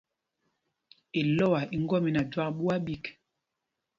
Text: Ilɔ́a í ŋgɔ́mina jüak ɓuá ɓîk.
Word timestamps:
Ilɔ́a 1.19 1.61
í 1.75 1.77
ŋgɔ́mina 1.83 2.21
jüak 2.31 2.49
ɓuá 2.57 2.75
ɓîk. 2.85 3.03